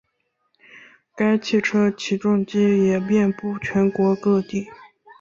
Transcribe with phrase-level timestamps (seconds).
[1.15, 4.67] 该汽车起重机也遍布全国各地。